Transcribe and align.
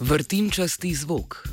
Vrtinčasti 0.00 0.94
zvok. 0.94 1.48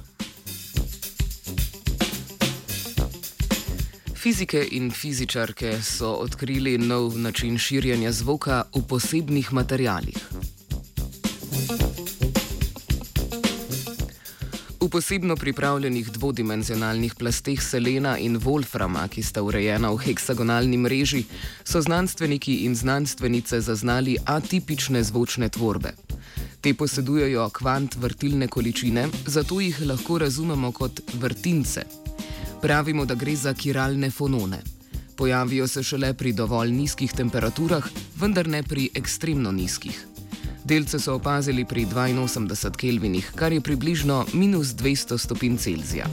Fizike 4.15 4.67
in 4.71 4.91
fizičarke 4.91 5.81
so 5.83 6.13
odkrili 6.23 6.77
nov 6.77 7.17
način 7.17 7.57
širjenja 7.57 8.11
zvoka 8.11 8.63
v 8.75 8.81
posebnih 8.87 9.53
materialih. 9.53 10.17
V 14.79 14.89
posebno 14.89 15.35
pripravljenih 15.35 16.11
dvodimenzionalnih 16.11 17.15
plasteh 17.19 17.61
selena 17.61 18.17
in 18.17 18.39
wolframa, 18.39 19.09
ki 19.11 19.23
sta 19.23 19.43
urejena 19.43 19.91
v 19.91 19.97
heksagonalni 20.07 20.77
mreži, 20.77 21.25
so 21.63 21.81
znanstveniki 21.81 22.63
in 22.63 22.75
znanstvenice 22.75 23.59
zaznali 23.61 24.15
atipične 24.25 25.03
zvočne 25.03 25.49
tvorbe. 25.49 26.06
Te 26.61 26.73
posedujejo 26.73 27.49
kvant 27.53 27.95
vrtilne 27.95 28.47
količine, 28.47 29.07
zato 29.25 29.59
jih 29.61 29.81
lahko 29.85 30.17
razumemo 30.17 30.71
kot 30.71 31.01
vrtince. 31.13 31.83
Pravimo, 32.61 33.05
da 33.05 33.15
gre 33.15 33.35
za 33.35 33.53
kiralne 33.53 34.11
fonone. 34.11 34.61
Pojavijo 35.17 35.67
se 35.67 35.83
šele 35.83 36.13
pri 36.13 36.33
dovolj 36.33 36.71
nizkih 36.71 37.13
temperaturah, 37.13 37.85
vendar 38.19 38.47
ne 38.47 38.63
pri 38.63 38.89
ekstremno 38.93 39.51
nizkih. 39.51 40.05
Delce 40.63 40.99
so 40.99 41.15
opazili 41.15 41.65
pri 41.65 41.85
82 41.85 42.75
kelvinih, 42.75 43.31
kar 43.35 43.53
je 43.53 43.61
približno 43.61 44.25
minus 44.33 44.67
200 44.67 45.17
stopinj 45.17 45.57
Celzija. 45.57 46.05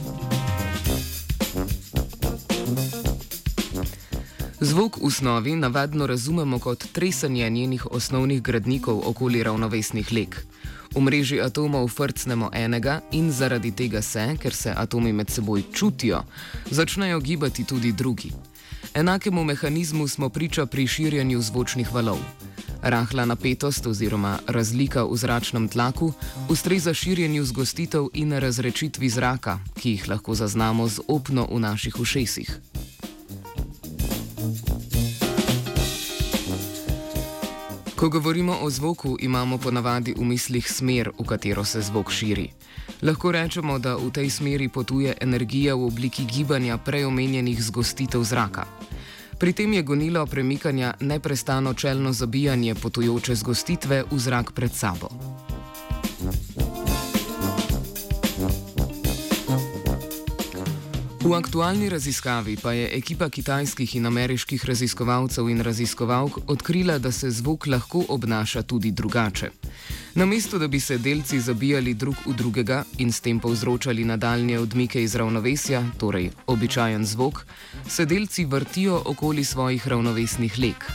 Zvok 4.65 4.97
v 4.97 5.11
snovi 5.13 5.55
navadno 5.55 6.07
razumemo 6.07 6.59
kot 6.59 6.85
tresanje 6.91 7.49
njenih 7.49 7.85
osnovnih 7.91 8.41
gradnikov 8.41 9.01
okoli 9.05 9.43
ravnovesnih 9.43 10.11
lek. 10.11 10.45
V 10.95 11.01
mreži 11.01 11.37
atomov 11.41 11.87
frcnemo 11.87 12.49
enega 12.53 13.01
in 13.11 13.31
zaradi 13.31 13.71
tega 13.71 14.01
se, 14.01 14.25
ker 14.41 14.55
se 14.55 14.73
atomi 14.75 15.13
med 15.13 15.29
seboj 15.29 15.63
čutijo, 15.73 16.23
začnejo 16.71 17.19
gibati 17.19 17.63
tudi 17.63 17.91
drugi. 17.91 18.31
Enakemu 18.93 19.43
mehanizmu 19.43 20.07
smo 20.07 20.29
priča 20.29 20.65
pri 20.65 20.87
širjenju 20.87 21.41
zvočnih 21.41 21.93
valov. 21.93 22.17
Rahla 22.81 23.25
napetost 23.25 23.85
oziroma 23.87 24.39
razlika 24.47 25.03
v 25.03 25.17
zračnem 25.17 25.67
tlaku 25.69 26.13
ustreza 26.49 26.93
širjenju 26.93 27.45
zgostitev 27.45 28.09
in 28.13 28.33
razrečitvi 28.33 29.09
zraka, 29.09 29.59
ki 29.77 29.89
jih 29.89 30.09
lahko 30.09 30.33
zaznamo 30.35 30.87
z 30.87 31.05
opno 31.07 31.47
v 31.51 31.59
naših 31.59 31.99
ušesih. 31.99 32.74
Ko 37.95 38.09
govorimo 38.09 38.57
o 38.61 38.69
zvoku, 38.69 39.17
imamo 39.19 39.57
ponavadi 39.57 40.13
v 40.17 40.25
mislih 40.27 40.71
smer, 40.71 41.09
v 41.19 41.23
katero 41.23 41.63
se 41.63 41.81
zvok 41.81 42.11
širi. 42.11 42.49
Lahko 43.01 43.31
rečemo, 43.31 43.79
da 43.79 43.95
v 43.95 44.11
tej 44.11 44.29
smeri 44.29 44.67
potuje 44.69 45.15
energija 45.21 45.75
v 45.75 45.87
obliki 45.87 46.25
gibanja 46.25 46.77
preomenjenih 46.77 47.63
zgostitev 47.63 48.23
zraka. 48.23 48.67
Pri 49.39 49.53
tem 49.53 49.73
je 49.73 49.81
gonilo 49.81 50.25
premikanja 50.25 50.93
neprestano 50.99 51.73
čelno 51.73 52.13
zabijanje 52.13 52.75
potujoče 52.75 53.35
zgostitve 53.35 54.03
v 54.11 54.19
zrak 54.19 54.51
pred 54.51 54.75
sabo. 54.75 55.09
V 61.25 61.33
aktualni 61.33 61.89
raziskavi 61.89 62.53
pa 62.61 62.71
je 62.77 62.97
ekipa 62.97 63.29
kitajskih 63.29 63.95
in 63.95 64.05
ameriških 64.05 64.65
raziskovalcev 64.65 65.49
in 65.49 65.61
raziskovalk 65.61 66.37
odkrila, 66.47 66.99
da 66.99 67.11
se 67.11 67.31
zvok 67.31 67.65
lahko 67.67 68.03
obnaša 68.09 68.61
tudi 68.61 68.91
drugače. 68.91 69.49
Namesto 70.15 70.59
da 70.59 70.67
bi 70.67 70.79
se 70.79 70.97
delci 70.97 71.39
zabijali 71.39 71.93
drug 71.93 72.15
v 72.25 72.33
drugega 72.33 72.83
in 72.97 73.11
s 73.11 73.19
tem 73.19 73.39
povzročali 73.39 74.05
nadaljne 74.05 74.59
odmike 74.59 75.03
iz 75.03 75.15
ravnovesja, 75.15 75.83
torej 75.97 76.29
običajen 76.47 77.05
zvok, 77.05 77.45
se 77.89 78.05
delci 78.05 78.45
vrtijo 78.45 79.01
okoli 79.05 79.43
svojih 79.43 79.87
ravnovesnih 79.87 80.59
lek. 80.59 80.85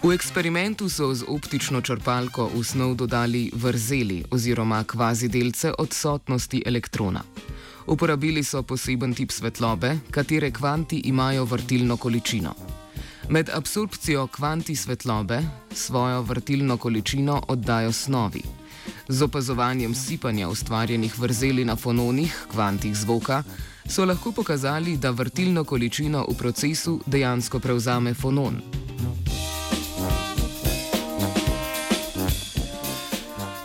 V 0.00 0.16
eksperimentu 0.16 0.88
so 0.88 1.12
z 1.14 1.28
optično 1.28 1.84
črpalko 1.84 2.48
v 2.56 2.64
snov 2.64 2.94
dodali 2.96 3.52
vrzeli 3.52 4.24
oziroma 4.32 4.80
kvazi 4.84 5.28
delce 5.28 5.74
odsotnosti 5.76 6.62
elektrona. 6.66 7.20
Uporabili 7.86 8.40
so 8.40 8.62
poseben 8.62 9.12
tip 9.12 9.28
svetlobe, 9.28 9.98
katere 10.10 10.50
kvanti 10.50 11.02
imajo 11.04 11.44
vrtilno 11.44 11.96
količino. 11.96 12.54
Med 13.28 13.50
absorpcijo 13.52 14.26
kvanti 14.26 14.76
svetlobe 14.76 15.42
svojo 15.72 16.22
vrtilno 16.22 16.76
količino 16.76 17.42
oddajo 17.48 17.92
snovi. 17.92 18.42
Z 19.08 19.22
opazovanjem 19.22 19.94
sipanja 19.94 20.48
ustvarjenih 20.48 21.18
vrzeli 21.18 21.64
na 21.64 21.76
fononih, 21.76 22.46
kvantih 22.48 22.96
zvoka, 22.96 23.42
so 23.84 24.04
lahko 24.04 24.32
pokazali, 24.32 24.96
da 24.96 25.10
vrtilno 25.10 25.64
količino 25.64 26.24
v 26.28 26.34
procesu 26.34 27.00
dejansko 27.06 27.58
prevzame 27.58 28.14
fonon. 28.14 28.79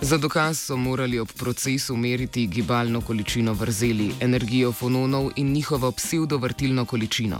Za 0.05 0.17
dokaz 0.17 0.59
so 0.59 0.75
morali 0.77 1.19
ob 1.19 1.31
procesu 1.33 1.95
meriti 1.97 2.47
gibalno 2.47 3.01
količino 3.01 3.53
vrzeli, 3.53 4.11
energijo 4.19 4.71
fononov 4.71 5.31
in 5.35 5.51
njihovo 5.51 5.91
pseudovrtilno 5.91 6.85
količino. 6.85 7.39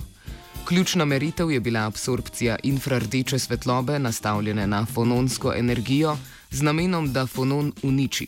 Ključna 0.67 1.05
meritev 1.05 1.51
je 1.51 1.59
bila 1.59 1.85
absorpcija 1.85 2.55
infrardeče 2.63 3.39
svetlobe, 3.39 3.99
nastavljene 3.99 4.67
na 4.67 4.85
fononsko 4.85 5.53
energijo, 5.53 6.17
z 6.51 6.61
namenom, 6.61 7.13
da 7.13 7.27
fonon 7.27 7.73
uniči. 7.83 8.27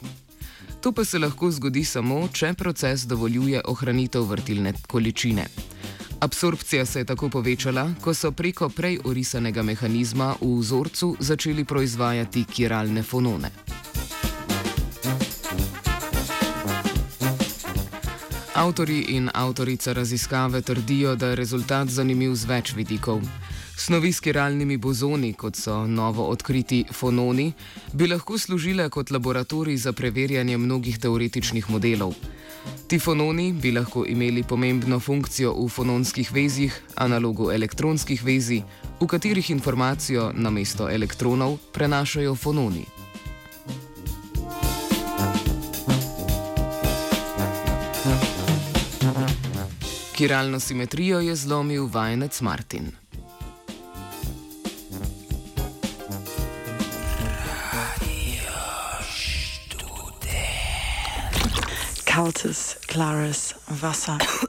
To 0.82 0.92
pa 0.92 1.06
se 1.06 1.20
lahko 1.20 1.52
zgodi 1.52 1.84
samo, 1.84 2.28
če 2.34 2.54
proces 2.54 3.08
dovoljuje 3.08 3.62
ohranitev 3.66 4.22
vrtilne 4.22 4.74
količine. 4.88 5.48
Absorpcija 6.20 6.86
se 6.86 7.00
je 7.00 7.06
tako 7.06 7.30
povečala, 7.30 7.90
ko 8.02 8.14
so 8.14 8.32
preko 8.32 8.70
prej 8.70 9.00
orisanega 9.04 9.64
mehanizma 9.64 10.36
v 10.42 10.60
vzorcu 10.60 11.16
začeli 11.20 11.66
proizvajati 11.66 12.46
kiralne 12.46 13.04
fonone. 13.04 13.52
Avtori 18.58 19.14
in 19.14 19.30
avtorica 19.34 19.94
raziskave 19.94 20.62
trdijo, 20.62 21.16
da 21.16 21.28
je 21.28 21.36
rezultat 21.36 21.92
zanimiv 21.94 22.34
z 22.34 22.48
več 22.50 22.72
vidikov. 22.74 23.22
Snovi 23.78 24.10
s 24.10 24.20
kiralnimi 24.20 24.80
bozoni, 24.82 25.30
kot 25.38 25.56
so 25.56 25.84
novo 25.86 26.26
odkriti 26.32 26.80
fononi, 26.90 27.52
bi 27.94 28.08
lahko 28.10 28.38
služile 28.38 28.90
kot 28.90 29.14
laboratorij 29.14 29.78
za 29.78 29.94
preverjanje 29.94 30.58
mnogih 30.58 30.98
teoretičnih 30.98 31.70
modelov. 31.70 32.18
Ti 32.88 33.00
fononi 33.00 33.54
bi 33.54 33.76
lahko 33.78 34.06
imeli 34.10 34.44
pomembno 34.44 35.00
funkcijo 35.00 35.54
v 35.54 35.70
fononskih 35.70 36.34
vezjih, 36.34 36.82
analogu 36.96 37.52
elektronskih 37.54 38.26
vezij, 38.26 38.64
v 39.00 39.06
katerih 39.06 39.54
informacijo 39.54 40.32
namesto 40.34 40.90
elektronov 40.90 41.60
prenašajo 41.74 42.36
fononi. 42.36 42.97
Kiralno 50.18 50.60
simetrijo 50.60 51.20
je 51.20 51.36
zlomil 51.36 51.90
vajenec 51.94 52.42
Martin. 52.42 52.92
Kaltes, 62.06 62.76
klares, 62.88 63.54
Wasser. 63.82 64.47